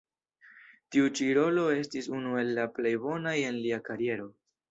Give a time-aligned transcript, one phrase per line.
[0.95, 4.29] Tiu ĉi rolo estis unu el la plej bonaj en lia kariero.